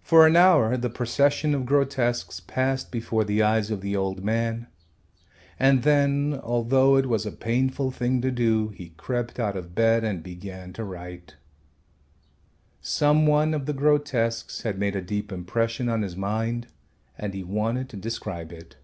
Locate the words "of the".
3.72-3.96, 13.52-13.72